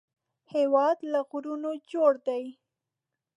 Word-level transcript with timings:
هېواد 0.53 0.97
له 1.11 1.19
غرونو 1.29 1.71
جوړ 1.91 2.11
دی 2.27 2.43